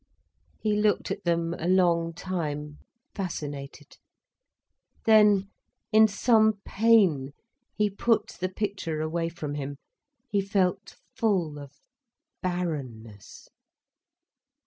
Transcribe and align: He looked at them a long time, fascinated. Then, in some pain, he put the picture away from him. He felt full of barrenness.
He 0.59 0.75
looked 0.75 1.11
at 1.11 1.25
them 1.25 1.53
a 1.59 1.67
long 1.67 2.11
time, 2.13 2.79
fascinated. 3.13 3.97
Then, 5.05 5.51
in 5.91 6.07
some 6.07 6.53
pain, 6.65 7.33
he 7.75 7.87
put 7.87 8.29
the 8.39 8.49
picture 8.49 9.01
away 9.01 9.29
from 9.29 9.53
him. 9.53 9.77
He 10.27 10.41
felt 10.41 10.95
full 11.15 11.59
of 11.59 11.73
barrenness. 12.41 13.47